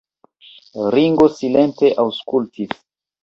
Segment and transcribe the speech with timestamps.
[0.95, 2.75] Ringo silente aŭskultis.